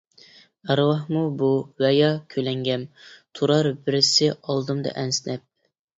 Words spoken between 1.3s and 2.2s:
بۇ ۋە يا